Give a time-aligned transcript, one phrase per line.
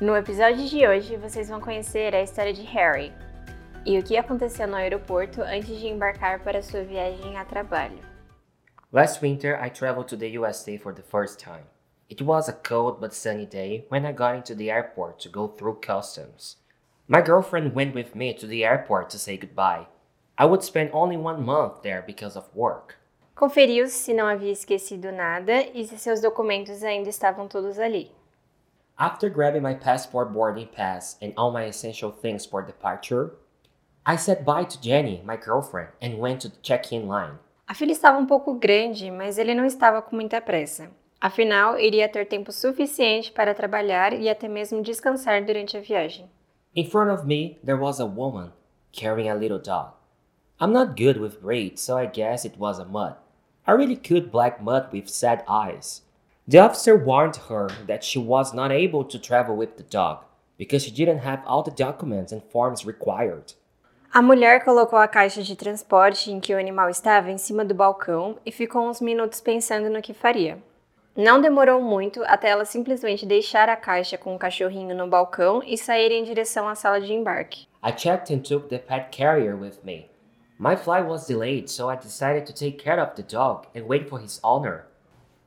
[0.00, 3.12] No episódio de hoje, vocês vão conhecer a história de Harry
[3.84, 7.98] e o que aconteceu no aeroporto antes de embarcar para sua viagem a trabalho.
[8.90, 11.66] Last winter, I traveled to the USA for the first time.
[12.08, 15.48] It was a cold but sunny day when I got into the airport to go
[15.48, 16.56] through customs.
[17.06, 19.86] My girlfriend went with me to the airport to say goodbye.
[20.38, 22.96] I would spend only one month there because of work.
[23.34, 28.10] Conferiu se não havia esquecido nada e se seus documentos ainda estavam todos ali.
[29.00, 33.32] After grabbing my passport boarding pass and all my essential things for departure,
[34.04, 37.38] I said bye to Jenny, my girlfriend, and went to the check-in line.
[37.66, 40.90] A fila estava um pouco grande, mas ele não estava com muita pressa.
[41.18, 46.28] Afinal, iria ter tempo suficiente para trabalhar e até mesmo descansar durante a viagem.
[46.74, 48.52] In front of me, there was a woman
[48.92, 49.94] carrying a little dog.
[50.60, 53.16] I'm not good with braids, so I guess it was a mutt.
[53.66, 56.02] A really cute black mutt with sad eyes.
[56.50, 60.24] The officer warned her that she was not able to travel with the dog
[60.58, 63.54] because she didn't have all the documents and forms required.
[64.12, 67.72] A mulher colocou a caixa de transporte em que o animal estava em cima do
[67.72, 70.58] balcão e ficou uns minutos pensando no que faria.
[71.16, 75.78] Não demorou muito até ela simplesmente deixar a caixa com o cachorrinho no balcão e
[75.78, 77.68] sair em direção à sala de embarque.
[77.80, 80.10] I checked and took the pet carrier with me.
[80.58, 84.08] My flight was delayed, so I decided to take care of the dog and wait
[84.08, 84.89] for his owner.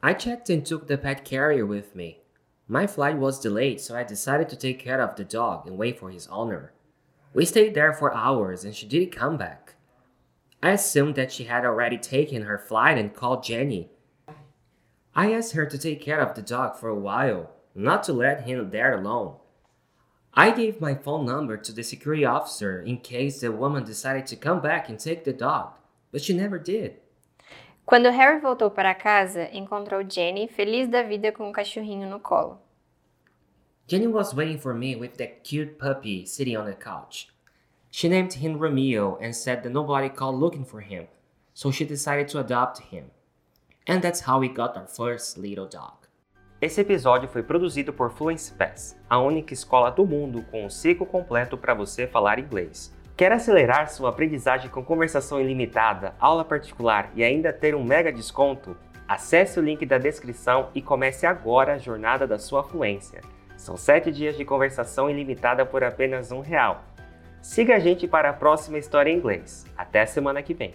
[0.05, 2.19] I checked and took the pet carrier with me.
[2.67, 5.97] My flight was delayed, so I decided to take care of the dog and wait
[5.97, 6.73] for his owner.
[7.33, 9.75] We stayed there for hours and she didn't come back.
[10.61, 13.91] I assumed that she had already taken her flight and called Jenny.
[15.15, 18.45] I asked her to take care of the dog for a while, not to let
[18.45, 19.37] him there alone.
[20.33, 24.35] I gave my phone number to the security officer in case the woman decided to
[24.35, 25.75] come back and take the dog,
[26.11, 26.97] but she never did.
[27.85, 32.57] Quando Harry voltou para casa, encontrou Jenny feliz da vida com o cachorrinho no colo.
[33.87, 37.27] Jenny was waiting for me with that cute puppy sitting on the couch.
[37.91, 41.07] She named him Romeo and said that nobody called looking for him,
[41.53, 43.11] so she decided to adopt him.
[43.85, 46.07] And that's how we got our first little dog.
[46.61, 51.05] Esse episódio foi produzido por Fluency Pass, a única escola do mundo com um ciclo
[51.05, 52.93] completo para você falar inglês.
[53.15, 58.75] Quer acelerar sua aprendizagem com conversação ilimitada, aula particular e ainda ter um mega desconto?
[59.07, 63.21] Acesse o link da descrição e comece agora a jornada da sua fluência.
[63.55, 66.83] São 7 dias de conversação ilimitada por apenas um real.
[67.39, 69.63] Siga a gente para a próxima história em inglês.
[69.77, 70.73] Até semana que vem!